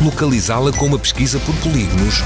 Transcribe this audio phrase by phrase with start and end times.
[0.00, 2.20] localizá-la com uma pesquisa por polígonos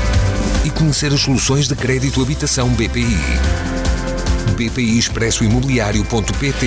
[0.64, 3.18] e conhecer as soluções de crédito habitação BPI.
[4.56, 6.66] BPI Expresso Imobiliário.pt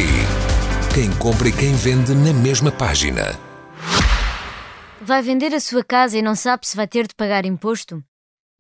[0.94, 3.40] Quem compra e quem vende na mesma página.
[5.02, 8.04] Vai vender a sua casa e não sabe se vai ter de pagar imposto?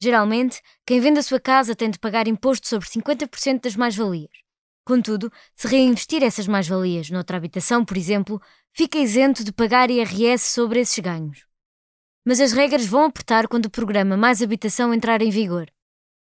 [0.02, 4.32] Geralmente, quem vende a sua casa tem de pagar imposto sobre 50% das mais-valias.
[4.86, 8.42] Contudo, se reinvestir essas mais-valias noutra habitação, por exemplo,
[8.74, 11.47] fica isento de pagar IRS sobre esses ganhos
[12.28, 15.72] mas as regras vão apertar quando o programa Mais Habitação entrar em vigor.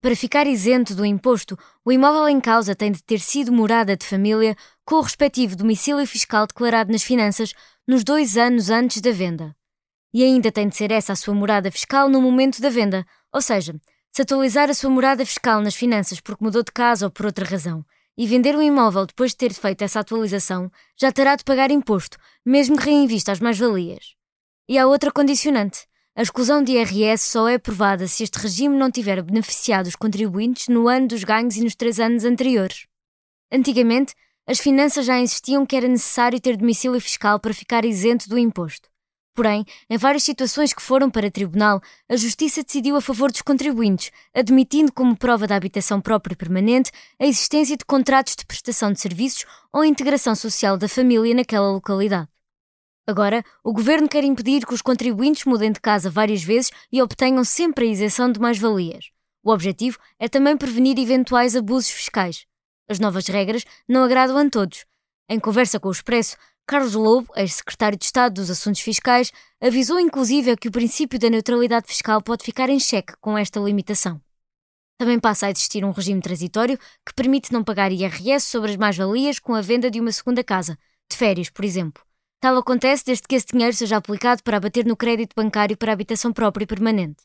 [0.01, 4.03] Para ficar isento do imposto, o imóvel em causa tem de ter sido morada de
[4.03, 7.53] família com o respectivo domicílio fiscal declarado nas finanças
[7.87, 9.55] nos dois anos antes da venda.
[10.11, 13.39] E ainda tem de ser essa a sua morada fiscal no momento da venda, ou
[13.39, 13.75] seja,
[14.11, 17.45] se atualizar a sua morada fiscal nas finanças porque mudou de casa ou por outra
[17.45, 17.85] razão,
[18.17, 22.17] e vender o imóvel depois de ter feito essa atualização, já terá de pagar imposto,
[22.43, 24.15] mesmo que reinvista as mais-valias.
[24.67, 25.90] E há outra condicionante.
[26.13, 30.67] A exclusão de IRS só é aprovada se este regime não tiver beneficiado os contribuintes
[30.67, 32.85] no ano dos ganhos e nos três anos anteriores.
[33.49, 34.13] Antigamente,
[34.45, 38.89] as finanças já insistiam que era necessário ter domicílio fiscal para ficar isento do imposto.
[39.33, 44.11] Porém, em várias situações que foram para tribunal, a Justiça decidiu a favor dos contribuintes,
[44.35, 49.45] admitindo como prova da habitação própria permanente a existência de contratos de prestação de serviços
[49.71, 52.27] ou integração social da família naquela localidade.
[53.05, 57.43] Agora, o governo quer impedir que os contribuintes mudem de casa várias vezes e obtenham
[57.43, 59.11] sempre a isenção de mais-valias.
[59.43, 62.45] O objetivo é também prevenir eventuais abusos fiscais.
[62.87, 64.85] As novas regras não agradam a todos.
[65.27, 66.37] Em conversa com o Expresso,
[66.67, 71.87] Carlos Lobo, ex-secretário de Estado dos Assuntos Fiscais, avisou inclusive que o princípio da neutralidade
[71.87, 74.21] fiscal pode ficar em xeque com esta limitação.
[74.97, 79.39] Também passa a existir um regime transitório que permite não pagar IRS sobre as mais-valias
[79.39, 80.77] com a venda de uma segunda casa,
[81.09, 82.03] de férias, por exemplo.
[82.41, 86.33] Tal acontece desde que esse dinheiro seja aplicado para abater no crédito bancário para habitação
[86.33, 87.21] própria e permanente.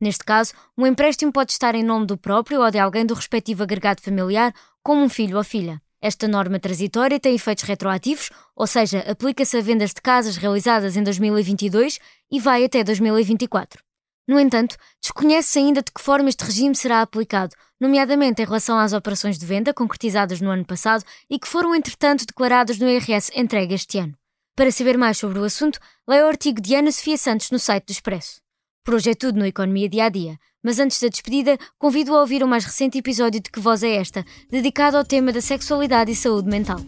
[0.00, 3.62] Neste caso, um empréstimo pode estar em nome do próprio ou de alguém do respectivo
[3.62, 4.52] agregado familiar,
[4.82, 5.80] como um filho ou filha.
[6.02, 11.04] Esta norma transitória tem efeitos retroativos, ou seja, aplica-se a vendas de casas realizadas em
[11.04, 13.80] 2022 e vai até 2024.
[14.26, 18.92] No entanto, desconhece-se ainda de que forma este regime será aplicado, nomeadamente em relação às
[18.92, 23.74] operações de venda concretizadas no ano passado e que foram entretanto declaradas no IRS entregue
[23.74, 24.18] este ano.
[24.56, 27.86] Para saber mais sobre o assunto, leia o artigo de Ana Sofia Santos no site
[27.86, 28.36] do Expresso.
[28.84, 32.20] Por hoje é tudo no Economia Dia a Dia, mas antes da despedida, convido a
[32.20, 36.12] ouvir o mais recente episódio de Que Voz é Esta, dedicado ao tema da sexualidade
[36.12, 36.78] e saúde mental.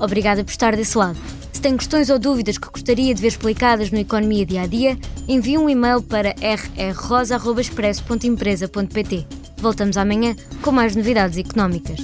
[0.00, 1.16] Obrigada por estar desse lado.
[1.52, 4.98] Se tem questões ou dúvidas que gostaria de ver explicadas no Economia Dia a Dia,
[5.28, 9.28] envie um e-mail para rrrosa.expresso.empresa.pt.
[9.58, 12.00] Voltamos amanhã com mais novidades económicas.